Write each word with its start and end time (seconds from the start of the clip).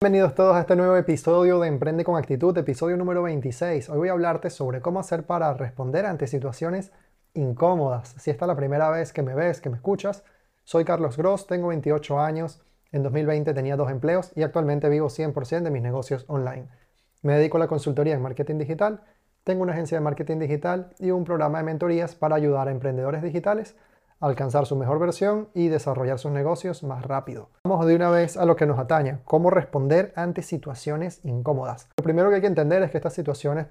Bienvenidos 0.00 0.36
todos 0.36 0.54
a 0.54 0.60
este 0.60 0.76
nuevo 0.76 0.96
episodio 0.96 1.58
de 1.58 1.66
Emprende 1.66 2.04
con 2.04 2.16
Actitud, 2.16 2.56
episodio 2.56 2.96
número 2.96 3.24
26. 3.24 3.90
Hoy 3.90 3.98
voy 3.98 4.08
a 4.08 4.12
hablarte 4.12 4.48
sobre 4.48 4.80
cómo 4.80 5.00
hacer 5.00 5.26
para 5.26 5.52
responder 5.54 6.06
ante 6.06 6.28
situaciones 6.28 6.92
incómodas. 7.34 8.14
Si 8.16 8.30
esta 8.30 8.44
es 8.44 8.46
la 8.46 8.54
primera 8.54 8.90
vez 8.90 9.12
que 9.12 9.24
me 9.24 9.34
ves, 9.34 9.60
que 9.60 9.70
me 9.70 9.74
escuchas, 9.74 10.22
soy 10.62 10.84
Carlos 10.84 11.16
Gross, 11.16 11.48
tengo 11.48 11.66
28 11.66 12.20
años, 12.20 12.62
en 12.92 13.02
2020 13.02 13.52
tenía 13.54 13.74
dos 13.74 13.90
empleos 13.90 14.30
y 14.36 14.44
actualmente 14.44 14.88
vivo 14.88 15.08
100% 15.08 15.62
de 15.62 15.70
mis 15.72 15.82
negocios 15.82 16.24
online. 16.28 16.68
Me 17.22 17.32
dedico 17.32 17.56
a 17.56 17.60
la 17.60 17.66
consultoría 17.66 18.14
en 18.14 18.22
marketing 18.22 18.58
digital, 18.58 19.02
tengo 19.42 19.64
una 19.64 19.72
agencia 19.72 19.98
de 19.98 20.04
marketing 20.04 20.38
digital 20.38 20.94
y 21.00 21.10
un 21.10 21.24
programa 21.24 21.58
de 21.58 21.64
mentorías 21.64 22.14
para 22.14 22.36
ayudar 22.36 22.68
a 22.68 22.70
emprendedores 22.70 23.20
digitales 23.20 23.74
alcanzar 24.20 24.66
su 24.66 24.76
mejor 24.76 24.98
versión 24.98 25.48
y 25.54 25.68
desarrollar 25.68 26.18
sus 26.18 26.32
negocios 26.32 26.82
más 26.82 27.04
rápido. 27.04 27.50
Vamos 27.64 27.86
de 27.86 27.94
una 27.94 28.10
vez 28.10 28.36
a 28.36 28.44
lo 28.44 28.56
que 28.56 28.66
nos 28.66 28.78
atañe, 28.78 29.18
cómo 29.24 29.50
responder 29.50 30.12
ante 30.16 30.42
situaciones 30.42 31.24
incómodas. 31.24 31.88
Lo 31.96 32.04
primero 32.04 32.28
que 32.28 32.36
hay 32.36 32.40
que 32.40 32.48
entender 32.48 32.82
es 32.82 32.90
que 32.90 32.98
estas 32.98 33.12
situaciones 33.12 33.66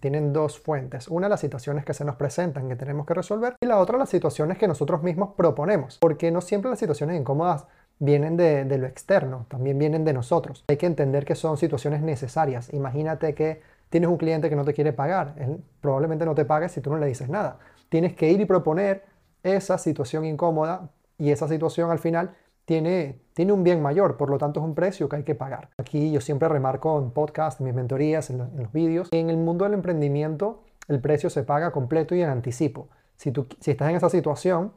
tienen 0.00 0.32
dos 0.32 0.58
fuentes. 0.58 1.08
Una, 1.08 1.28
las 1.28 1.40
situaciones 1.40 1.84
que 1.84 1.94
se 1.94 2.04
nos 2.04 2.16
presentan 2.16 2.68
que 2.68 2.76
tenemos 2.76 3.06
que 3.06 3.14
resolver 3.14 3.56
y 3.60 3.66
la 3.66 3.78
otra, 3.78 3.98
las 3.98 4.08
situaciones 4.08 4.58
que 4.58 4.68
nosotros 4.68 5.02
mismos 5.02 5.30
proponemos, 5.36 5.98
porque 5.98 6.30
no 6.30 6.40
siempre 6.40 6.70
las 6.70 6.78
situaciones 6.78 7.20
incómodas 7.20 7.66
vienen 7.98 8.36
de, 8.36 8.64
de 8.64 8.78
lo 8.78 8.86
externo, 8.86 9.46
también 9.48 9.78
vienen 9.78 10.04
de 10.04 10.12
nosotros. 10.12 10.64
Hay 10.68 10.76
que 10.76 10.86
entender 10.86 11.24
que 11.24 11.34
son 11.34 11.56
situaciones 11.56 12.02
necesarias. 12.02 12.72
Imagínate 12.72 13.34
que 13.34 13.60
tienes 13.90 14.08
un 14.08 14.16
cliente 14.16 14.48
que 14.48 14.56
no 14.56 14.64
te 14.64 14.72
quiere 14.72 14.92
pagar, 14.92 15.34
él 15.36 15.62
probablemente 15.80 16.24
no 16.24 16.34
te 16.34 16.46
pague 16.46 16.68
si 16.70 16.80
tú 16.80 16.90
no 16.90 16.96
le 16.96 17.06
dices 17.06 17.28
nada. 17.28 17.58
Tienes 17.90 18.14
que 18.14 18.30
ir 18.30 18.40
y 18.40 18.46
proponer 18.46 19.11
esa 19.42 19.78
situación 19.78 20.24
incómoda 20.24 20.90
y 21.18 21.30
esa 21.30 21.48
situación 21.48 21.90
al 21.90 21.98
final 21.98 22.34
tiene, 22.64 23.20
tiene 23.34 23.52
un 23.52 23.64
bien 23.64 23.82
mayor, 23.82 24.16
por 24.16 24.30
lo 24.30 24.38
tanto 24.38 24.60
es 24.60 24.66
un 24.66 24.74
precio 24.74 25.08
que 25.08 25.16
hay 25.16 25.24
que 25.24 25.34
pagar. 25.34 25.70
Aquí 25.78 26.12
yo 26.12 26.20
siempre 26.20 26.48
remarco 26.48 26.98
en 26.98 27.10
podcast, 27.10 27.60
en 27.60 27.66
mis 27.66 27.74
mentorías, 27.74 28.30
en, 28.30 28.38
los 28.38 28.72
vídeos, 28.72 29.08
en 29.10 29.30
el 29.30 29.36
mundo 29.36 29.64
del 29.64 29.74
emprendimiento 29.74 30.62
el 30.88 31.00
precio 31.00 31.30
se 31.30 31.42
paga 31.42 31.70
completo 31.70 32.14
y 32.14 32.22
en 32.22 32.28
anticipo. 32.28 32.88
Si, 33.16 33.30
tú, 33.30 33.46
si 33.60 33.70
estás 33.70 33.90
en 33.90 33.96
esa 33.96 34.10
situación 34.10 34.72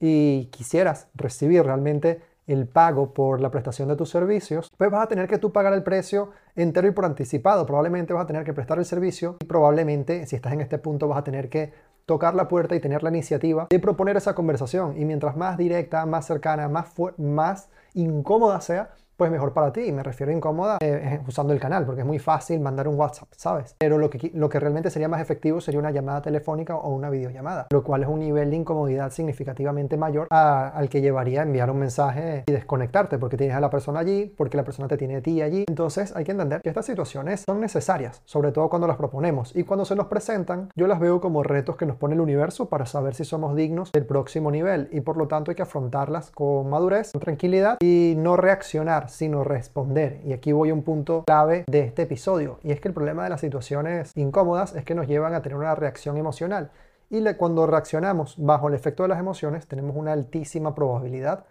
y 0.00 0.46
quisieras 0.46 1.08
recibir 1.14 1.62
realmente 1.64 2.22
el 2.46 2.66
pago 2.66 3.14
por 3.14 3.40
la 3.40 3.50
prestación 3.50 3.88
de 3.88 3.96
tus 3.96 4.10
servicios, 4.10 4.70
pues 4.76 4.90
vas 4.90 5.04
a 5.04 5.08
tener 5.08 5.28
que 5.28 5.38
tú 5.38 5.52
pagar 5.52 5.72
el 5.72 5.82
precio 5.82 6.30
entero 6.56 6.88
y 6.88 6.90
por 6.90 7.04
anticipado. 7.04 7.64
Probablemente 7.64 8.12
vas 8.12 8.24
a 8.24 8.26
tener 8.26 8.44
que 8.44 8.52
prestar 8.52 8.78
el 8.78 8.84
servicio 8.84 9.36
y 9.40 9.46
probablemente 9.46 10.26
si 10.26 10.36
estás 10.36 10.52
en 10.52 10.60
este 10.60 10.78
punto 10.78 11.08
vas 11.08 11.18
a 11.18 11.24
tener 11.24 11.48
que 11.48 11.72
tocar 12.06 12.34
la 12.34 12.48
puerta 12.48 12.74
y 12.76 12.80
tener 12.80 13.02
la 13.02 13.10
iniciativa 13.10 13.66
de 13.70 13.78
proponer 13.78 14.16
esa 14.16 14.34
conversación. 14.34 15.00
Y 15.00 15.04
mientras 15.04 15.36
más 15.36 15.56
directa, 15.56 16.04
más 16.06 16.26
cercana, 16.26 16.68
más, 16.68 16.92
más 17.16 17.68
incómoda 17.94 18.60
sea, 18.60 18.90
pues 19.16 19.30
mejor 19.30 19.52
para 19.52 19.72
ti. 19.72 19.92
Me 19.92 20.02
refiero 20.02 20.32
a 20.32 20.34
incómoda 20.34 20.78
eh, 20.80 21.20
usando 21.26 21.52
el 21.52 21.60
canal, 21.60 21.84
porque 21.84 22.02
es 22.02 22.06
muy 22.06 22.18
fácil 22.18 22.60
mandar 22.60 22.88
un 22.88 22.96
WhatsApp, 22.96 23.28
¿sabes? 23.36 23.76
Pero 23.78 23.98
lo 23.98 24.10
que, 24.10 24.30
lo 24.34 24.48
que 24.48 24.60
realmente 24.60 24.90
sería 24.90 25.08
más 25.08 25.20
efectivo 25.20 25.60
sería 25.60 25.80
una 25.80 25.90
llamada 25.90 26.22
telefónica 26.22 26.76
o 26.76 26.90
una 26.90 27.10
videollamada, 27.10 27.66
lo 27.70 27.82
cual 27.82 28.02
es 28.02 28.08
un 28.08 28.20
nivel 28.20 28.50
de 28.50 28.56
incomodidad 28.56 29.10
significativamente 29.10 29.96
mayor 29.96 30.26
al 30.30 30.88
que 30.88 31.00
llevaría 31.00 31.42
enviar 31.42 31.70
un 31.70 31.78
mensaje 31.78 32.44
y 32.46 32.52
desconectarte, 32.52 33.18
porque 33.18 33.36
tienes 33.36 33.56
a 33.56 33.60
la 33.60 33.70
persona 33.70 34.00
allí, 34.00 34.32
porque 34.36 34.56
la 34.56 34.64
persona 34.64 34.88
te 34.88 34.96
tiene 34.96 35.16
a 35.16 35.22
ti 35.22 35.42
allí. 35.42 35.64
Entonces 35.68 36.14
hay 36.16 36.24
que 36.24 36.32
entender 36.32 36.60
que 36.62 36.68
estas 36.68 36.86
situaciones 36.86 37.44
son 37.46 37.60
necesarias, 37.60 38.22
sobre 38.24 38.52
todo 38.52 38.68
cuando 38.68 38.86
las 38.86 38.96
proponemos. 38.96 39.54
Y 39.54 39.64
cuando 39.64 39.84
se 39.84 39.96
nos 39.96 40.06
presentan, 40.06 40.68
yo 40.74 40.86
las 40.86 41.00
veo 41.00 41.20
como 41.20 41.42
retos 41.42 41.76
que 41.76 41.86
nos 41.86 41.96
pone 41.96 42.14
el 42.14 42.20
universo 42.20 42.68
para 42.68 42.86
saber 42.86 43.14
si 43.14 43.24
somos 43.24 43.54
dignos 43.54 43.92
del 43.92 44.06
próximo 44.06 44.50
nivel. 44.50 44.88
Y 44.92 45.00
por 45.00 45.16
lo 45.16 45.28
tanto 45.28 45.50
hay 45.50 45.54
que 45.54 45.62
afrontarlas 45.62 46.30
con 46.30 46.68
madurez, 46.68 47.12
con 47.12 47.20
tranquilidad 47.20 47.78
y 47.80 48.14
no 48.16 48.36
reaccionar 48.36 49.03
sino 49.08 49.44
responder. 49.44 50.20
Y 50.24 50.32
aquí 50.32 50.52
voy 50.52 50.70
a 50.70 50.74
un 50.74 50.82
punto 50.82 51.24
clave 51.24 51.64
de 51.66 51.80
este 51.80 52.02
episodio. 52.02 52.58
Y 52.62 52.72
es 52.72 52.80
que 52.80 52.88
el 52.88 52.94
problema 52.94 53.24
de 53.24 53.30
las 53.30 53.40
situaciones 53.40 54.12
incómodas 54.14 54.74
es 54.74 54.84
que 54.84 54.94
nos 54.94 55.06
llevan 55.06 55.34
a 55.34 55.42
tener 55.42 55.56
una 55.56 55.74
reacción 55.74 56.16
emocional. 56.16 56.70
Y 57.10 57.22
cuando 57.34 57.66
reaccionamos 57.66 58.34
bajo 58.38 58.68
el 58.68 58.74
efecto 58.74 59.02
de 59.04 59.10
las 59.10 59.18
emociones, 59.18 59.66
tenemos 59.66 59.96
una 59.96 60.12
altísima 60.12 60.74
probabilidad 60.74 61.44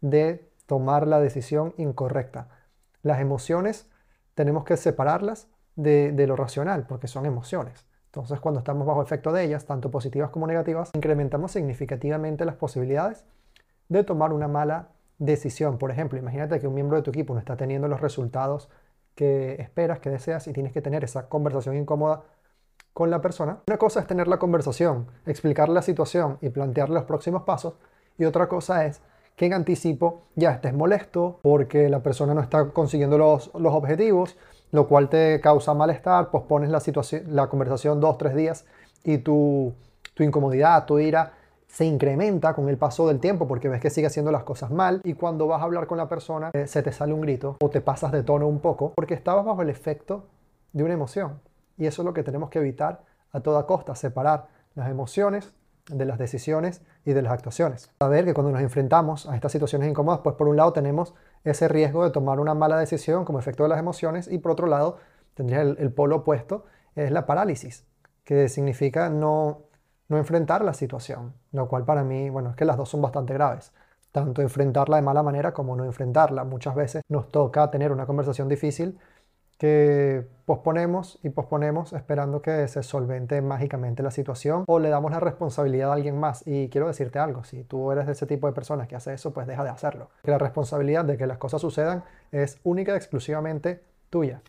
de 0.00 0.50
tomar 0.66 1.06
la 1.06 1.20
decisión 1.20 1.74
incorrecta. 1.76 2.48
Las 3.02 3.20
emociones 3.20 3.88
tenemos 4.34 4.64
que 4.64 4.76
separarlas 4.76 5.48
de, 5.76 6.12
de 6.12 6.26
lo 6.26 6.36
racional, 6.36 6.86
porque 6.86 7.06
son 7.06 7.26
emociones. 7.26 7.86
Entonces, 8.06 8.40
cuando 8.40 8.60
estamos 8.60 8.86
bajo 8.86 9.02
efecto 9.02 9.32
de 9.32 9.44
ellas, 9.44 9.66
tanto 9.66 9.90
positivas 9.90 10.30
como 10.30 10.46
negativas, 10.46 10.90
incrementamos 10.94 11.52
significativamente 11.52 12.44
las 12.44 12.56
posibilidades 12.56 13.24
de 13.88 14.04
tomar 14.04 14.32
una 14.32 14.48
mala 14.48 14.88
decisión. 15.18 15.78
Por 15.78 15.90
ejemplo, 15.90 16.18
imagínate 16.18 16.60
que 16.60 16.66
un 16.66 16.74
miembro 16.74 16.96
de 16.96 17.02
tu 17.02 17.10
equipo 17.10 17.34
no 17.34 17.40
está 17.40 17.56
teniendo 17.56 17.88
los 17.88 18.00
resultados 18.00 18.68
que 19.14 19.54
esperas, 19.60 20.00
que 20.00 20.10
deseas 20.10 20.46
y 20.48 20.52
tienes 20.52 20.72
que 20.72 20.82
tener 20.82 21.04
esa 21.04 21.28
conversación 21.28 21.76
incómoda 21.76 22.22
con 22.92 23.10
la 23.10 23.20
persona. 23.20 23.58
Una 23.66 23.78
cosa 23.78 24.00
es 24.00 24.06
tener 24.06 24.28
la 24.28 24.38
conversación, 24.38 25.06
explicarle 25.26 25.74
la 25.74 25.82
situación 25.82 26.38
y 26.40 26.48
plantearle 26.48 26.94
los 26.94 27.04
próximos 27.04 27.42
pasos. 27.42 27.74
Y 28.18 28.24
otra 28.24 28.48
cosa 28.48 28.86
es 28.86 29.00
que 29.36 29.46
en 29.46 29.52
anticipo 29.52 30.22
ya 30.36 30.52
estés 30.52 30.72
molesto 30.72 31.40
porque 31.42 31.88
la 31.88 32.02
persona 32.02 32.34
no 32.34 32.40
está 32.40 32.70
consiguiendo 32.70 33.18
los, 33.18 33.52
los 33.54 33.74
objetivos, 33.74 34.36
lo 34.70 34.86
cual 34.86 35.08
te 35.08 35.40
causa 35.40 35.74
malestar, 35.74 36.30
pospones 36.30 36.70
la, 36.70 36.80
la 37.28 37.48
conversación 37.48 38.00
dos, 38.00 38.18
tres 38.18 38.34
días 38.34 38.64
y 39.02 39.18
tu, 39.18 39.74
tu 40.14 40.22
incomodidad, 40.22 40.86
tu 40.86 40.98
ira 40.98 41.32
se 41.74 41.84
incrementa 41.84 42.54
con 42.54 42.68
el 42.68 42.78
paso 42.78 43.08
del 43.08 43.18
tiempo 43.18 43.48
porque 43.48 43.68
ves 43.68 43.80
que 43.80 43.90
sigue 43.90 44.06
haciendo 44.06 44.30
las 44.30 44.44
cosas 44.44 44.70
mal 44.70 45.00
y 45.02 45.14
cuando 45.14 45.48
vas 45.48 45.60
a 45.60 45.64
hablar 45.64 45.88
con 45.88 45.98
la 45.98 46.08
persona 46.08 46.50
eh, 46.52 46.68
se 46.68 46.84
te 46.84 46.92
sale 46.92 47.12
un 47.12 47.20
grito 47.20 47.56
o 47.60 47.68
te 47.68 47.80
pasas 47.80 48.12
de 48.12 48.22
tono 48.22 48.46
un 48.46 48.60
poco 48.60 48.92
porque 48.94 49.14
estabas 49.14 49.44
bajo 49.44 49.60
el 49.60 49.70
efecto 49.70 50.28
de 50.72 50.84
una 50.84 50.94
emoción. 50.94 51.40
Y 51.76 51.86
eso 51.86 52.02
es 52.02 52.06
lo 52.06 52.14
que 52.14 52.22
tenemos 52.22 52.48
que 52.48 52.60
evitar 52.60 53.02
a 53.32 53.40
toda 53.40 53.66
costa, 53.66 53.96
separar 53.96 54.46
las 54.76 54.88
emociones 54.88 55.52
de 55.90 56.04
las 56.04 56.16
decisiones 56.16 56.80
y 57.04 57.12
de 57.12 57.22
las 57.22 57.32
actuaciones. 57.32 57.90
Saber 57.98 58.24
que 58.24 58.34
cuando 58.34 58.52
nos 58.52 58.62
enfrentamos 58.62 59.28
a 59.28 59.34
estas 59.34 59.50
situaciones 59.50 59.90
incómodas, 59.90 60.20
pues 60.22 60.36
por 60.36 60.46
un 60.46 60.56
lado 60.56 60.72
tenemos 60.72 61.12
ese 61.42 61.66
riesgo 61.66 62.04
de 62.04 62.10
tomar 62.10 62.38
una 62.38 62.54
mala 62.54 62.78
decisión 62.78 63.24
como 63.24 63.40
efecto 63.40 63.64
de 63.64 63.70
las 63.70 63.80
emociones 63.80 64.28
y 64.30 64.38
por 64.38 64.52
otro 64.52 64.68
lado 64.68 64.98
tendría 65.34 65.62
el, 65.62 65.76
el 65.80 65.92
polo 65.92 66.18
opuesto, 66.18 66.66
es 66.94 67.10
la 67.10 67.26
parálisis, 67.26 67.84
que 68.22 68.48
significa 68.48 69.10
no, 69.10 69.62
no 70.08 70.18
enfrentar 70.18 70.64
la 70.64 70.74
situación, 70.74 71.34
lo 71.52 71.68
cual 71.68 71.84
para 71.84 72.04
mí, 72.04 72.30
bueno, 72.30 72.50
es 72.50 72.56
que 72.56 72.64
las 72.64 72.76
dos 72.76 72.88
son 72.88 73.02
bastante 73.02 73.34
graves. 73.34 73.72
Tanto 74.12 74.42
enfrentarla 74.42 74.96
de 74.96 75.02
mala 75.02 75.22
manera 75.22 75.52
como 75.52 75.74
no 75.74 75.84
enfrentarla. 75.84 76.44
Muchas 76.44 76.74
veces 76.74 77.02
nos 77.08 77.30
toca 77.30 77.70
tener 77.70 77.90
una 77.90 78.06
conversación 78.06 78.48
difícil 78.48 78.98
que 79.58 80.26
posponemos 80.46 81.18
y 81.22 81.30
posponemos 81.30 81.92
esperando 81.92 82.42
que 82.42 82.66
se 82.68 82.82
solvente 82.82 83.40
mágicamente 83.40 84.02
la 84.02 84.10
situación 84.10 84.64
o 84.66 84.78
le 84.78 84.88
damos 84.88 85.10
la 85.10 85.20
responsabilidad 85.20 85.90
a 85.90 85.94
alguien 85.94 86.18
más. 86.18 86.46
Y 86.46 86.68
quiero 86.68 86.86
decirte 86.86 87.18
algo, 87.18 87.44
si 87.44 87.64
tú 87.64 87.90
eres 87.90 88.06
de 88.06 88.12
ese 88.12 88.26
tipo 88.26 88.46
de 88.46 88.52
personas 88.52 88.88
que 88.88 88.96
hace 88.96 89.14
eso, 89.14 89.32
pues 89.32 89.46
deja 89.46 89.64
de 89.64 89.70
hacerlo. 89.70 90.10
Que 90.22 90.30
la 90.30 90.38
responsabilidad 90.38 91.04
de 91.04 91.16
que 91.16 91.26
las 91.26 91.38
cosas 91.38 91.60
sucedan 91.60 92.04
es 92.30 92.60
única 92.62 92.92
y 92.92 92.96
exclusivamente 92.96 93.82
tuya. 94.10 94.42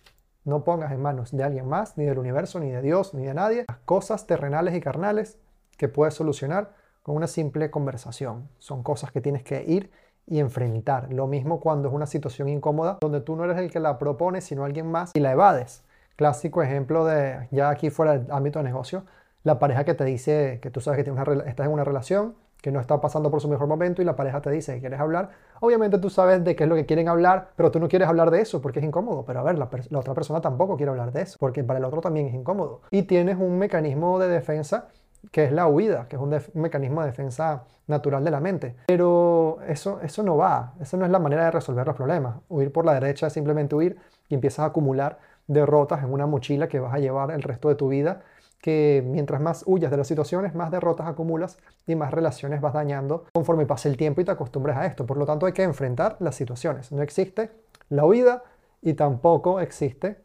No 0.43 0.63
pongas 0.63 0.91
en 0.91 1.01
manos 1.01 1.31
de 1.31 1.43
alguien 1.43 1.67
más, 1.67 1.97
ni 1.97 2.05
del 2.05 2.19
universo, 2.19 2.59
ni 2.59 2.69
de 2.69 2.81
Dios, 2.83 3.16
ni 3.16 3.25
de 3.25 3.33
nadie, 3.33 3.66
las 3.67 3.77
cosas 3.79 4.27
terrenales 4.27 4.75
y 4.75 4.79
carnales 4.79 5.39
que 5.78 5.88
puedes 5.88 6.13
solucionar 6.13 6.74
con 7.03 7.16
una 7.16 7.28
simple 7.28 7.69
conversación. 7.69 8.50
Son 8.59 8.84
cosas 8.84 9.12
que 9.12 9.22
tienes 9.22 9.44
que 9.44 9.63
ir 9.63 9.91
y 10.28 10.40
enfrentar. 10.40 11.12
Lo 11.13 11.28
mismo 11.28 11.59
cuando 11.59 11.88
es 11.88 11.94
una 11.94 12.08
situación 12.08 12.50
incómoda 12.50 12.97
donde 13.02 13.22
tú 13.22 13.36
no 13.36 13.44
eres 13.44 13.58
el 13.58 13.72
que 13.72 13.80
la 13.80 13.97
propone, 14.00 14.41
sino 14.41 14.66
alguien 14.66 14.90
más 14.90 15.12
y 15.14 15.19
la 15.19 15.31
evades. 15.31 15.84
Clásico 16.16 16.64
ejemplo 16.64 17.06
de, 17.06 17.47
ya 17.52 17.69
aquí 17.69 17.90
fuera 17.90 18.18
del 18.18 18.31
ámbito 18.31 18.59
de 18.59 18.64
negocio, 18.64 19.03
la 19.44 19.59
pareja 19.59 19.84
que 19.84 19.94
te 19.94 20.03
dice 20.06 20.59
que 20.62 20.72
tú 20.72 20.81
sabes 20.81 20.97
que 20.97 21.03
tienes 21.03 21.22
una, 21.28 21.44
estás 21.44 21.68
en 21.68 21.74
una 21.74 21.84
relación, 21.84 22.35
que 22.66 22.72
no 22.72 22.80
está 22.80 23.00
pasando 23.00 23.30
por 23.30 23.41
su 23.41 23.47
mejor 23.47 23.68
momento 23.68 24.02
y 24.02 24.06
la 24.06 24.16
pareja 24.16 24.41
te 24.41 24.50
dice 24.50 24.74
que 24.74 24.80
quieres 24.80 25.00
hablar. 25.00 25.30
Obviamente 25.59 26.00
tú 26.00 26.09
sabes 26.09 26.44
de 26.44 26.56
qué 26.56 26.64
es 26.64 26.69
lo 26.69 26.75
que 26.75 26.88
quieren 26.88 27.08
hablar, 27.08 27.50
pero 27.56 27.69
tú 27.69 27.80
no 27.80 27.88
quieres 27.88 28.08
hablar 28.08 28.31
de 28.31 28.41
eso 28.41 28.59
porque 28.59 28.80
es 28.80 28.85
incómodo. 28.85 29.24
Pero 29.24 29.41
a 29.41 29.44
ver, 29.44 29.59
la, 29.59 29.69
la 29.91 29.99
otra 29.99 30.16
persona 30.16 30.41
tampoco 30.41 30.76
quiere 30.76 30.90
hablar 30.90 31.11
de 31.11 31.22
eso 31.22 31.38
porque 31.40 31.64
para 31.64 31.78
el 31.78 31.85
otro 31.85 32.02
también 32.02 32.26
es 32.26 32.34
incómodo. 32.34 32.82
Y 32.90 33.03
tienes 33.03 33.38
un 33.38 33.59
mecanismo 33.59 34.17
de 34.17 34.29
defensa 34.29 34.88
que 35.31 35.45
es 35.45 35.51
la 35.51 35.67
huida, 35.67 36.07
que 36.07 36.16
es 36.16 36.22
un, 36.22 36.35
mecanismo 36.53 37.01
de 37.01 37.07
defensa 37.07 37.63
natural 37.87 38.23
de 38.23 38.31
la 38.31 38.39
mente. 38.39 38.75
Pero 38.87 39.59
eso, 39.67 39.99
eso 40.01 40.23
no 40.23 40.37
va, 40.37 40.73
eso 40.81 40.97
no 40.97 41.05
es 41.05 41.11
la 41.11 41.19
manera 41.19 41.45
de 41.45 41.51
resolver 41.51 41.85
los 41.85 41.95
problemas. 41.95 42.37
Huir 42.49 42.72
por 42.72 42.85
la 42.85 42.93
derecha 42.93 43.27
es 43.27 43.33
simplemente 43.33 43.75
huir 43.75 43.97
y 44.29 44.35
empiezas 44.35 44.59
a 44.59 44.66
acumular 44.66 45.19
derrotas 45.47 46.03
en 46.03 46.11
una 46.11 46.25
mochila 46.25 46.67
que 46.67 46.79
vas 46.79 46.93
a 46.93 46.99
llevar 46.99 47.31
el 47.31 47.43
resto 47.43 47.69
de 47.69 47.75
tu 47.75 47.89
vida, 47.89 48.22
que 48.61 49.03
mientras 49.05 49.41
más 49.41 49.63
huyas 49.67 49.91
de 49.91 49.97
las 49.97 50.07
situaciones, 50.07 50.55
más 50.55 50.72
derrotas 50.72 51.07
acumulas 51.07 51.59
y 51.85 51.95
más 51.95 52.11
relaciones 52.11 52.61
vas 52.61 52.73
dañando 52.73 53.25
conforme 53.33 53.66
pase 53.67 53.89
el 53.89 53.97
tiempo 53.97 54.22
y 54.22 54.25
te 54.25 54.31
acostumbres 54.31 54.75
a 54.75 54.85
esto. 54.85 55.05
Por 55.05 55.17
lo 55.17 55.25
tanto, 55.25 55.45
hay 55.45 55.53
que 55.53 55.63
enfrentar 55.63 56.17
las 56.19 56.35
situaciones. 56.35 56.91
No 56.91 57.03
existe 57.03 57.51
la 57.89 58.05
huida 58.05 58.43
y 58.81 58.93
tampoco 58.93 59.59
existe 59.59 60.17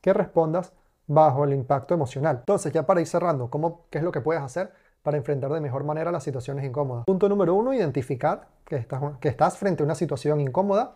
que 0.00 0.12
respondas 0.12 0.72
bajo 1.06 1.44
el 1.44 1.52
impacto 1.52 1.94
emocional. 1.94 2.38
Entonces, 2.40 2.72
ya 2.72 2.86
para 2.86 3.00
ir 3.00 3.06
cerrando, 3.06 3.50
¿cómo, 3.50 3.86
¿qué 3.90 3.98
es 3.98 4.04
lo 4.04 4.12
que 4.12 4.20
puedes 4.20 4.42
hacer 4.42 4.72
para 5.02 5.16
enfrentar 5.16 5.52
de 5.52 5.60
mejor 5.60 5.84
manera 5.84 6.10
las 6.10 6.24
situaciones 6.24 6.64
incómodas? 6.64 7.04
Punto 7.04 7.28
número 7.28 7.54
uno, 7.54 7.72
identificar 7.72 8.48
que 8.64 8.76
estás, 8.76 9.02
que 9.20 9.28
estás 9.28 9.58
frente 9.58 9.82
a 9.82 9.86
una 9.86 9.94
situación 9.94 10.40
incómoda 10.40 10.94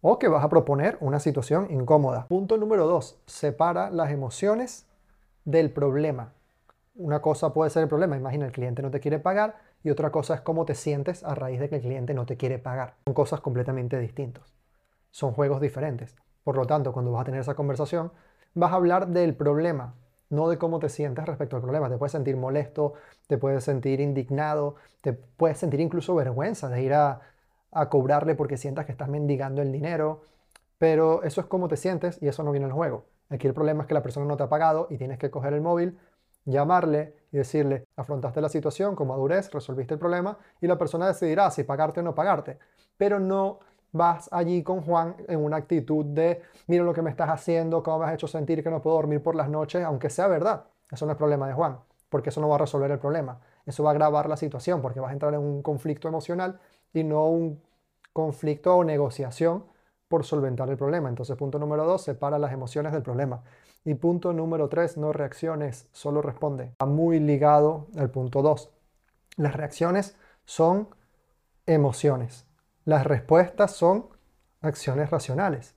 o 0.00 0.18
que 0.18 0.28
vas 0.28 0.44
a 0.44 0.48
proponer 0.48 0.96
una 1.00 1.20
situación 1.20 1.68
incómoda. 1.70 2.26
Punto 2.28 2.56
número 2.56 2.86
dos, 2.86 3.20
separa 3.26 3.90
las 3.90 4.10
emociones 4.10 4.86
del 5.44 5.70
problema. 5.70 6.32
Una 6.94 7.20
cosa 7.20 7.52
puede 7.52 7.70
ser 7.70 7.82
el 7.82 7.88
problema, 7.88 8.16
imagina 8.16 8.46
el 8.46 8.52
cliente 8.52 8.82
no 8.82 8.90
te 8.90 9.00
quiere 9.00 9.18
pagar 9.18 9.56
y 9.82 9.90
otra 9.90 10.10
cosa 10.10 10.34
es 10.34 10.40
cómo 10.40 10.64
te 10.64 10.74
sientes 10.74 11.24
a 11.24 11.34
raíz 11.34 11.60
de 11.60 11.68
que 11.68 11.76
el 11.76 11.82
cliente 11.82 12.14
no 12.14 12.26
te 12.26 12.36
quiere 12.36 12.58
pagar. 12.58 12.96
Son 13.06 13.14
cosas 13.14 13.40
completamente 13.40 13.98
distintas. 13.98 14.54
Son 15.10 15.32
juegos 15.32 15.60
diferentes. 15.60 16.14
Por 16.44 16.56
lo 16.56 16.66
tanto, 16.66 16.92
cuando 16.92 17.12
vas 17.12 17.22
a 17.22 17.24
tener 17.24 17.40
esa 17.40 17.54
conversación, 17.54 18.12
vas 18.54 18.72
a 18.72 18.76
hablar 18.76 19.08
del 19.08 19.34
problema, 19.34 19.94
no 20.28 20.48
de 20.48 20.58
cómo 20.58 20.78
te 20.78 20.88
sientes 20.88 21.24
respecto 21.26 21.56
al 21.56 21.62
problema. 21.62 21.88
Te 21.88 21.98
puedes 21.98 22.12
sentir 22.12 22.36
molesto, 22.36 22.94
te 23.26 23.38
puedes 23.38 23.64
sentir 23.64 24.00
indignado, 24.00 24.76
te 25.00 25.12
puedes 25.12 25.58
sentir 25.58 25.80
incluso 25.80 26.14
vergüenza 26.14 26.68
de 26.68 26.82
ir 26.82 26.94
a, 26.94 27.20
cobrarle 27.88 28.34
porque 28.34 28.56
sientas 28.56 28.86
que 28.86 28.92
estás 28.92 29.08
mendigando 29.08 29.62
el 29.62 29.72
dinero. 29.72 30.22
Pero 30.78 31.22
eso 31.22 31.40
es 31.40 31.46
cómo 31.46 31.68
te 31.68 31.76
sientes 31.76 32.18
y 32.22 32.28
eso 32.28 32.42
no 32.42 32.52
viene 32.52 32.66
al 32.66 32.72
juego. 32.72 33.04
Aquí 33.28 33.46
el 33.46 33.54
problema 33.54 33.82
es 33.82 33.88
que 33.88 33.94
la 33.94 34.02
persona 34.02 34.26
no 34.26 34.36
te 34.36 34.42
ha 34.42 34.48
pagado 34.48 34.88
y 34.90 34.98
tienes 34.98 35.18
que 35.18 35.30
coger 35.30 35.52
el 35.52 35.60
móvil, 35.60 35.98
llamarle 36.46 37.14
y 37.30 37.36
decirle, 37.36 37.86
afrontaste 37.96 38.40
la 38.40 38.48
situación 38.48 38.96
con 38.96 39.08
madurez, 39.08 39.52
resolviste 39.52 39.94
el 39.94 40.00
problema 40.00 40.38
y 40.60 40.66
la 40.66 40.78
persona 40.78 41.06
decidirá 41.06 41.50
si 41.50 41.62
pagarte 41.64 42.00
o 42.00 42.02
no 42.02 42.14
pagarte. 42.14 42.58
Pero 42.96 43.20
no 43.20 43.60
vas 43.92 44.28
allí 44.32 44.62
con 44.62 44.82
Juan 44.82 45.16
en 45.28 45.42
una 45.42 45.56
actitud 45.56 46.04
de, 46.04 46.42
mira 46.66 46.84
lo 46.84 46.94
que 46.94 47.02
me 47.02 47.10
estás 47.10 47.28
haciendo, 47.28 47.82
cómo 47.82 48.00
me 48.00 48.06
has 48.06 48.14
hecho 48.14 48.28
sentir 48.28 48.62
que 48.62 48.70
no 48.70 48.82
puedo 48.82 48.96
dormir 48.96 49.22
por 49.22 49.34
las 49.34 49.48
noches, 49.48 49.84
aunque 49.84 50.10
sea 50.10 50.28
verdad. 50.28 50.64
Eso 50.90 51.06
no 51.06 51.12
es 51.12 51.18
problema 51.18 51.46
de 51.46 51.54
Juan, 51.54 51.78
porque 52.08 52.30
eso 52.30 52.40
no 52.40 52.48
va 52.48 52.56
a 52.56 52.58
resolver 52.58 52.90
el 52.90 52.98
problema. 52.98 53.40
Eso 53.66 53.82
va 53.82 53.90
a 53.90 53.92
agravar 53.92 54.28
la 54.28 54.36
situación, 54.36 54.82
porque 54.82 55.00
vas 55.00 55.10
a 55.10 55.12
entrar 55.12 55.34
en 55.34 55.40
un 55.40 55.62
conflicto 55.62 56.08
emocional 56.08 56.60
y 56.92 57.04
no 57.04 57.26
un 57.26 57.62
conflicto 58.12 58.76
o 58.76 58.84
negociación 58.84 59.64
por 60.08 60.24
solventar 60.24 60.68
el 60.68 60.76
problema. 60.76 61.08
Entonces, 61.08 61.36
punto 61.36 61.58
número 61.58 61.84
dos, 61.84 62.02
separa 62.02 62.38
las 62.38 62.52
emociones 62.52 62.92
del 62.92 63.02
problema. 63.02 63.42
Y 63.84 63.94
punto 63.94 64.32
número 64.32 64.68
tres, 64.68 64.96
no 64.96 65.12
reacciones, 65.12 65.88
solo 65.92 66.20
responde. 66.20 66.64
Está 66.64 66.86
muy 66.86 67.20
ligado 67.20 67.86
al 67.96 68.10
punto 68.10 68.42
dos. 68.42 68.70
Las 69.36 69.54
reacciones 69.54 70.16
son 70.44 70.88
emociones. 71.66 72.49
Las 72.90 73.06
respuestas 73.06 73.70
son 73.70 74.06
acciones 74.62 75.10
racionales. 75.10 75.76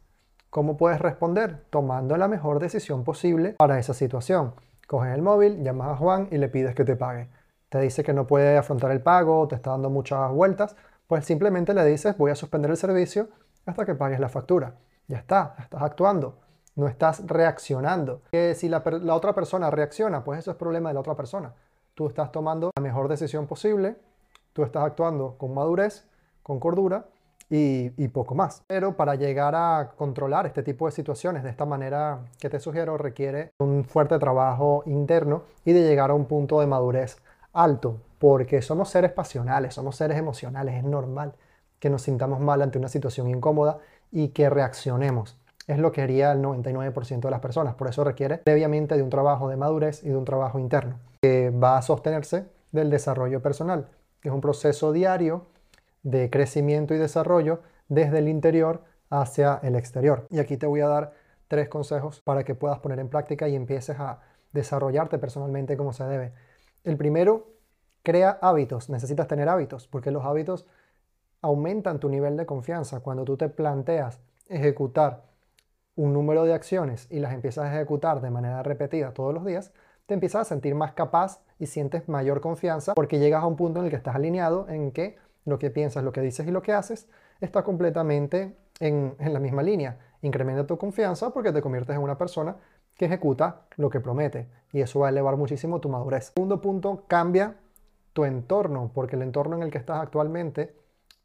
¿Cómo 0.50 0.78
puedes 0.78 1.00
responder? 1.00 1.64
Tomando 1.70 2.18
la 2.18 2.28
mejor 2.28 2.58
decisión 2.58 3.04
posible 3.04 3.52
para 3.60 3.78
esa 3.78 3.94
situación. 3.94 4.56
Coges 4.88 5.14
el 5.14 5.22
móvil, 5.22 5.62
llamas 5.64 5.90
a 5.90 5.96
Juan 5.96 6.28
y 6.32 6.40
le 6.40 6.50
pides 6.50 6.74
que 6.74 6.86
te 6.86 6.96
pague. 6.96 7.30
Te 7.70 7.80
dice 7.82 8.04
que 8.04 8.14
no 8.14 8.26
puede 8.26 8.58
afrontar 8.58 8.90
el 8.90 9.04
pago, 9.04 9.48
te 9.48 9.54
está 9.54 9.70
dando 9.70 9.92
muchas 9.92 10.32
vueltas, 10.32 10.76
pues 11.06 11.24
simplemente 11.24 11.76
le 11.76 11.86
dices 11.86 12.18
voy 12.18 12.32
a 12.32 12.36
suspender 12.36 12.72
el 12.72 12.78
servicio 12.78 13.30
hasta 13.68 13.86
que 13.86 13.94
pagues 13.94 14.20
la 14.20 14.30
factura. 14.30 14.74
Ya 15.08 15.20
está, 15.20 15.54
estás 15.60 15.84
actuando, 15.84 16.40
no 16.76 16.88
estás 16.88 17.28
reaccionando. 17.28 18.24
Que 18.32 18.56
si 18.56 18.70
la, 18.70 18.82
la 19.04 19.14
otra 19.14 19.34
persona 19.36 19.70
reacciona, 19.70 20.24
pues 20.24 20.40
eso 20.40 20.50
es 20.50 20.58
problema 20.58 20.90
de 20.90 20.96
la 20.96 21.02
otra 21.02 21.14
persona. 21.14 21.54
Tú 21.94 22.08
estás 22.08 22.32
tomando 22.32 22.72
la 22.76 22.82
mejor 22.82 23.08
decisión 23.08 23.46
posible, 23.46 23.98
tú 24.52 24.64
estás 24.64 24.84
actuando 24.84 25.38
con 25.38 25.54
madurez 25.54 26.08
con 26.44 26.60
cordura 26.60 27.06
y, 27.50 28.08
poco 28.10 28.36
más. 28.36 28.64
Pero 28.68 28.96
para 28.96 29.16
llegar 29.16 29.54
a 29.56 29.92
controlar 29.96 30.46
este 30.46 30.64
tipo 30.64 30.86
de 30.86 30.92
situaciones 30.92 31.44
de 31.44 31.50
esta 31.50 31.66
manera 31.66 32.22
que 32.40 32.50
te 32.50 32.60
sugiero 32.60 32.98
requiere 32.98 33.52
un 33.60 33.86
fuerte 33.86 34.18
trabajo 34.20 34.84
interno 34.86 35.44
y 35.66 35.74
de 35.74 35.88
llegar 35.88 36.10
a 36.10 36.14
un 36.14 36.26
punto 36.26 36.60
de 36.60 36.68
madurez 36.68 37.18
alto, 37.54 37.98
porque 38.18 38.62
somos 38.62 38.90
seres 38.90 39.12
pasionales, 39.12 39.76
somos 39.76 39.96
seres 39.96 40.18
emocionales, 40.18 40.76
es 40.76 40.84
normal 40.84 41.34
que 41.80 41.90
nos 41.90 42.02
sintamos 42.02 42.40
mal 42.40 42.62
ante 42.62 42.80
una 42.80 42.88
situación 42.88 43.28
incómoda 43.28 43.78
y 44.12 44.30
que 44.30 44.50
reaccionemos. 44.50 45.38
Es 45.68 45.78
lo 45.78 45.92
que 45.92 46.02
haría 46.02 46.32
el 46.32 46.42
99% 46.42 47.22
de 47.22 47.32
las 47.32 47.40
personas, 47.40 47.76
por 47.76 47.88
eso 47.88 48.04
requiere 48.04 48.40
previamente 48.40 48.96
de 48.96 49.04
un 49.04 49.10
trabajo 49.10 49.48
de 49.48 49.58
madurez 49.58 50.04
y 50.04 50.10
de 50.10 50.18
un 50.18 50.26
trabajo 50.26 50.60
interno, 50.60 51.00
que 51.22 51.52
va 51.52 51.78
a 51.78 51.82
sostenerse 51.82 52.46
del 52.72 52.90
desarrollo 52.90 53.42
personal, 53.42 53.88
que 54.20 54.30
es 54.30 54.36
un 54.36 54.42
proceso 54.42 54.92
diario 54.92 55.46
de 56.04 56.30
crecimiento 56.30 56.94
y 56.94 56.98
desarrollo 56.98 57.62
desde 57.88 58.20
el 58.20 58.28
interior 58.28 58.84
hacia 59.10 59.60
el 59.64 59.76
exterior. 59.76 60.28
Y 60.30 60.40
aquí 60.40 60.58
te 60.58 60.66
voy 60.66 60.82
a 60.82 60.88
dar 60.88 61.14
tres 61.48 61.70
consejos 61.70 62.22
para 62.22 62.44
que 62.44 62.56
puedas 62.56 62.80
poner 62.80 63.00
en 63.00 63.10
práctica 63.10 63.48
y 63.48 63.56
empieces 63.56 64.00
a 64.00 64.22
desarrollarte 64.52 65.18
personalmente 65.18 65.78
como 65.78 65.94
se 65.94 66.04
debe. 66.06 66.34
El 66.84 66.98
primero, 66.98 67.54
crea 68.04 68.38
hábitos. 68.42 68.90
Necesitas 68.90 69.28
tener 69.28 69.50
hábitos 69.50 69.88
porque 69.88 70.12
los 70.12 70.26
hábitos 70.26 70.68
aumentan 71.42 72.00
tu 72.00 72.10
nivel 72.10 72.38
de 72.38 72.46
confianza. 72.46 73.00
Cuando 73.00 73.24
tú 73.24 73.38
te 73.38 73.50
planteas 73.50 74.20
ejecutar 74.48 75.24
un 75.96 76.14
número 76.14 76.44
de 76.44 76.54
acciones 76.54 77.08
y 77.10 77.20
las 77.20 77.34
empiezas 77.34 77.66
a 77.66 77.76
ejecutar 77.76 78.22
de 78.22 78.32
manera 78.32 78.64
repetida 78.64 79.14
todos 79.14 79.34
los 79.34 79.46
días, 79.46 79.72
te 80.06 80.14
empiezas 80.14 80.42
a 80.42 80.46
sentir 80.46 80.76
más 80.76 80.94
capaz 80.94 81.42
y 81.60 81.68
sientes 81.68 82.10
mayor 82.10 82.42
confianza 82.42 82.94
porque 82.94 83.20
llegas 83.20 83.44
a 83.44 83.48
un 83.48 83.56
punto 83.56 83.80
en 83.80 83.86
el 83.86 83.92
que 83.92 83.98
estás 83.98 84.16
alineado 84.16 84.68
en 84.70 84.92
que 84.92 85.18
lo 85.46 85.60
que 85.60 85.70
piensas, 85.70 86.04
lo 86.04 86.12
que 86.12 86.22
dices 86.22 86.48
y 86.48 86.52
lo 86.52 86.62
que 86.62 86.74
haces 86.74 87.08
está 87.42 87.64
completamente 87.64 88.56
en, 88.80 89.16
la 89.20 89.40
misma 89.40 89.64
línea. 89.64 89.98
Incrementa 90.22 90.66
tu 90.66 90.78
confianza 90.78 91.32
porque 91.32 91.52
te 91.52 91.62
conviertes 91.62 91.96
en 91.96 92.02
una 92.02 92.18
persona 92.18 92.56
que 92.96 93.06
ejecuta 93.06 93.66
lo 93.78 93.90
que 93.90 94.00
promete 94.00 94.48
y 94.72 94.82
eso 94.82 95.00
va 95.00 95.08
a 95.08 95.10
elevar 95.10 95.36
muchísimo 95.36 95.80
tu 95.80 95.90
madurez. 95.90 96.32
Segundo 96.34 96.62
punto, 96.62 97.04
cambia 97.08 97.58
tu 98.14 98.26
entorno 98.26 98.92
porque 98.94 99.16
el 99.16 99.24
entorno 99.24 99.56
en 99.58 99.64
el 99.64 99.72
que 99.72 99.80
estás 99.80 100.02
actualmente, 100.02 100.76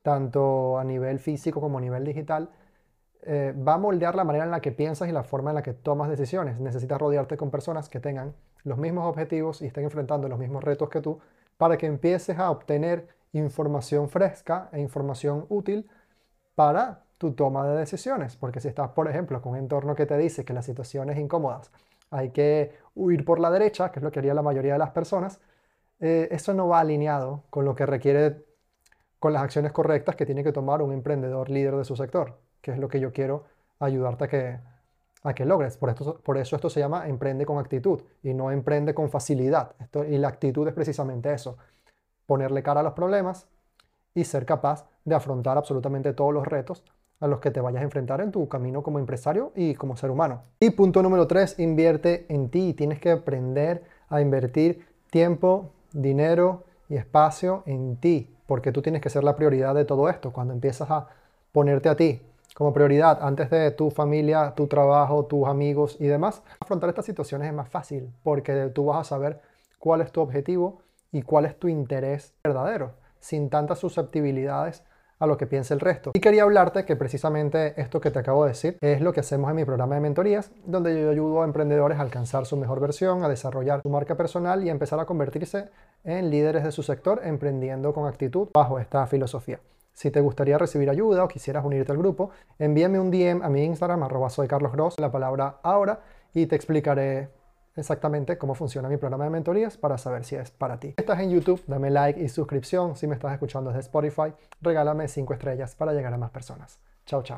tanto 0.03 0.79
a 0.79 0.85
nivel 0.85 1.19
físico 1.19 1.61
como 1.61 1.79
a 1.79 1.81
nivel 1.81 2.05
digital, 2.05 2.51
eh, 3.23 3.53
va 3.57 3.75
a 3.75 3.79
moldear 3.79 4.15
la 4.15 4.25
manera 4.25 4.45
en 4.45 4.51
la 4.51 4.61
que 4.61 4.73
piensas 4.73 5.09
y 5.09 5.13
la 5.13 5.23
forma 5.23 5.51
en 5.51 5.57
la 5.57 5.63
que 5.63 5.75
tomas 5.75 6.09
decisiones. 6.09 6.59
Necesitas 6.59 6.99
rodearte 6.99 7.37
con 7.37 7.51
personas 7.51 7.89
que 7.89 8.01
tengan 8.01 8.35
los 8.65 8.79
mismos 8.79 9.07
objetivos 9.07 9.61
y 9.63 9.67
estén 9.67 9.85
enfrentando 9.85 10.29
los 10.29 10.39
mismos 10.39 10.65
retos 10.65 10.89
que 10.89 11.01
tú 11.01 11.21
para 11.57 11.77
que 11.77 11.87
empieces 11.87 12.39
a 12.39 12.51
obtener 12.51 13.09
información 13.33 14.09
fresca 14.09 14.69
e 14.73 14.81
información 14.81 15.47
útil 15.49 15.89
para 16.55 17.05
tu 17.19 17.33
toma 17.33 17.67
de 17.67 17.77
decisiones. 17.77 18.37
Porque 18.37 18.61
si 18.61 18.69
estás, 18.69 18.91
por 18.91 19.09
ejemplo, 19.09 19.43
con 19.43 19.53
un 19.53 19.59
entorno 19.59 19.95
que 19.95 20.07
te 20.07 20.17
dice 20.17 20.45
que 20.45 20.53
las 20.53 20.65
situaciones 20.65 21.19
incómodas 21.19 21.71
hay 22.11 22.31
que 22.31 22.73
huir 22.95 23.25
por 23.25 23.39
la 23.39 23.51
derecha, 23.51 23.91
que 23.93 24.01
es 24.01 24.03
lo 24.03 24.11
que 24.11 24.21
haría 24.21 24.35
la 24.35 24.43
mayoría 24.43 24.73
de 24.75 24.79
las 24.79 24.91
personas, 24.91 25.41
eh, 26.01 26.29
eso 26.31 26.55
no 26.55 26.69
va 26.69 26.81
alineado 26.81 27.45
con 27.51 27.65
lo 27.65 27.75
que 27.75 27.85
requiere, 27.87 28.45
con 29.19 29.33
las 29.33 29.43
acciones 29.43 29.73
correctas 29.73 30.17
que 30.17 30.25
tiene 30.25 30.45
que 30.45 30.53
tomar 30.53 30.81
un 30.81 30.93
emprendedor 30.93 31.51
líder 31.51 31.77
de 31.77 31.85
su 31.85 31.97
sector, 31.97 32.39
que 32.63 32.73
es 32.73 32.79
lo 32.79 32.89
que 32.89 33.01
yo 33.01 33.13
quiero 33.13 33.45
ayudarte 33.79 34.25
a 34.25 34.29
que, 34.29 34.61
a 35.23 35.35
que 35.35 35.45
logres. 35.45 35.77
Por, 35.77 35.91
esto, 35.91 36.19
por 36.21 36.39
eso 36.39 36.57
esto 36.57 36.71
se 36.71 36.81
llama 36.81 37.09
emprende 37.09 37.45
con 37.45 37.59
actitud 37.59 38.01
y 38.23 38.33
no 38.33 38.51
emprende 38.51 38.95
con 38.95 39.11
facilidad. 39.11 39.75
Esto, 39.81 40.05
y 40.05 40.17
la 40.19 40.29
actitud 40.29 40.67
es 40.67 40.75
precisamente 40.75 41.33
eso 41.33 41.59
ponerle 42.29 42.63
cara 42.63 42.81
a 42.81 42.83
los 42.83 42.93
problemas 42.93 43.49
y 44.15 44.25
ser 44.25 44.45
capaz 44.45 44.87
de 45.07 45.15
afrontar 45.15 45.57
absolutamente 45.57 46.13
todos 46.13 46.35
los 46.35 46.47
retos 46.47 46.85
a 47.21 47.27
los 47.27 47.41
que 47.41 47.51
te 47.51 47.63
vayas 47.63 47.81
a 47.81 47.85
enfrentar 47.85 48.21
en 48.21 48.31
tu 48.31 48.47
camino 48.49 48.83
como 48.83 48.99
empresario 48.99 49.51
y 49.57 49.75
como 49.75 49.97
ser 49.97 50.11
humano. 50.11 50.43
Y 50.61 50.71
punto 50.71 51.03
número 51.03 51.27
tres, 51.27 51.59
invierte 51.59 52.27
en 52.29 52.51
ti. 52.51 52.75
Tienes 52.75 53.01
que 53.01 53.11
aprender 53.11 53.83
a 54.11 54.21
invertir 54.21 54.87
tiempo, 55.11 55.71
dinero 55.93 56.65
y 56.91 56.97
espacio 56.97 57.63
en 57.65 57.97
ti, 57.97 58.31
porque 58.47 58.73
tú 58.73 58.83
tienes 58.83 59.01
que 59.01 59.09
ser 59.09 59.25
la 59.25 59.35
prioridad 59.35 59.75
de 59.75 59.87
todo 59.87 60.11
esto. 60.11 60.31
Cuando 60.31 60.53
empiezas 60.53 60.91
a 60.91 61.09
ponerte 61.51 61.89
a 61.89 61.97
ti 61.97 62.21
como 62.55 62.75
prioridad 62.75 63.19
antes 63.23 63.49
de 63.49 63.71
tu 63.71 63.91
familia, 63.91 64.53
tu 64.55 64.67
trabajo, 64.67 65.25
tus 65.25 65.49
amigos 65.49 65.97
y 65.99 66.07
demás, 66.07 66.43
afrontar 66.61 66.91
estas 66.91 67.07
situaciones 67.07 67.49
es 67.49 67.55
más 67.55 67.71
fácil, 67.71 68.13
porque 68.23 68.71
tú 68.75 68.85
vas 68.85 68.99
a 68.99 69.05
saber 69.05 69.41
cuál 69.79 70.03
es 70.03 70.13
tu 70.13 70.21
objetivo, 70.21 70.83
y 71.13 71.23
cuál 71.23 71.47
es 71.47 71.59
tu 71.59 71.69
interés 71.69 72.35
verdadero, 72.43 72.93
sin 73.21 73.51
tantas 73.51 73.79
susceptibilidades 73.79 74.85
a 75.19 75.27
lo 75.27 75.37
que 75.37 75.47
piense 75.47 75.75
el 75.75 75.81
resto. 75.81 76.13
Y 76.15 76.21
quería 76.21 76.45
hablarte 76.45 76.85
que 76.85 76.97
precisamente 76.97 77.81
esto 77.81 78.01
que 78.01 78.11
te 78.11 78.19
acabo 78.19 78.45
de 78.45 78.51
decir 78.51 78.79
es 78.81 79.01
lo 79.01 79.13
que 79.13 79.21
hacemos 79.21 79.51
en 79.51 79.57
mi 79.57 79.65
programa 79.65 79.97
de 79.97 80.01
mentorías, 80.01 80.53
donde 80.65 81.01
yo 81.01 81.11
ayudo 81.11 81.43
a 81.43 81.45
emprendedores 81.45 81.99
a 81.99 82.03
alcanzar 82.03 82.47
su 82.47 82.57
mejor 82.57 82.81
versión, 82.81 83.25
a 83.25 83.29
desarrollar 83.29 83.83
su 83.83 83.89
marca 83.89 84.17
personal 84.17 84.65
y 84.65 84.69
a 84.69 84.73
empezar 84.73 85.01
a 85.01 85.07
convertirse 85.07 85.71
en 86.05 86.31
líderes 86.31 86.65
de 86.65 86.73
su 86.73 86.83
sector 86.83 87.21
emprendiendo 87.25 87.93
con 87.93 88.07
actitud 88.07 88.49
bajo 88.55 88.79
esta 88.79 89.07
filosofía. 89.07 89.61
Si 89.93 90.13
te 90.13 90.21
gustaría 90.21 90.59
recibir 90.59 90.89
ayuda 90.91 91.25
o 91.25 91.29
quisieras 91.29 91.65
unirte 91.65 91.91
al 91.91 91.99
grupo, 91.99 92.31
envíame 92.61 93.01
un 93.01 93.11
DM 93.11 93.43
a 93.43 93.49
mi 93.49 93.65
Instagram, 93.65 94.05
arroba 94.05 94.31
soy 94.31 94.47
Carlos 94.47 94.71
Gross, 94.71 94.95
la 95.01 95.11
palabra 95.11 95.57
ahora, 95.65 96.03
y 96.33 96.47
te 96.47 96.55
explicaré 96.55 97.31
exactamente 97.79 98.39
cómo 98.39 98.55
funciona 98.55 98.89
mi 98.89 98.97
programa 98.97 99.25
de 99.25 99.31
mentorías 99.31 99.77
para 99.77 99.99
saber 99.99 100.25
si 100.25 100.37
es 100.37 100.51
para 100.51 100.79
ti. 100.79 100.89
Si 100.89 100.95
estás 100.99 101.21
en 101.21 101.31
YouTube, 101.31 101.63
dame 101.67 101.91
like 101.91 102.21
y 102.21 102.29
suscripción. 102.29 102.97
Si 102.97 103.07
me 103.07 103.15
estás 103.15 103.33
escuchando 103.33 103.71
desde 103.71 103.81
Spotify, 103.81 104.33
regálame 104.61 105.09
5 105.09 105.35
estrellas 105.35 105.75
para 105.75 105.93
llegar 105.93 106.13
a 106.13 106.19
más 106.19 106.31
personas. 106.31 106.79
Chao, 107.07 107.23
chao. 107.23 107.37